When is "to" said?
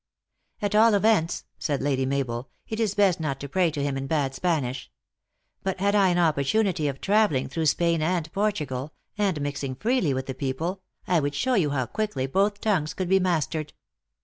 3.39-3.47, 3.69-3.83